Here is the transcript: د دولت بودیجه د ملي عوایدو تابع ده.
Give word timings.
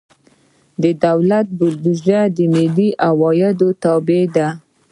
د 0.81 0.83
دولت 1.05 1.47
بودیجه 1.57 2.21
د 2.35 2.37
ملي 2.53 2.89
عوایدو 3.07 3.67
تابع 3.83 4.23
ده. 4.35 4.47